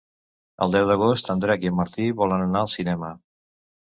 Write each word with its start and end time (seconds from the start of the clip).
El 0.65 0.71
deu 0.75 0.85
d'agost 0.91 1.29
en 1.33 1.43
Drac 1.43 1.65
i 1.67 1.71
en 1.71 1.75
Martí 1.79 2.07
volen 2.21 2.47
anar 2.47 2.63
al 2.65 2.73
cinema. 2.77 3.11